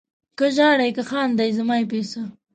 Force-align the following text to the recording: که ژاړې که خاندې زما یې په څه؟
که 0.37 0.45
ژاړې 0.55 0.89
که 0.95 1.03
خاندې 1.09 1.55
زما 1.57 1.75
یې 1.79 1.85
په 1.91 1.99
څه؟ 2.11 2.21